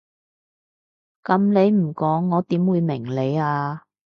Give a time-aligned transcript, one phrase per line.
[1.21, 3.83] 噉你唔講我點會明你啊？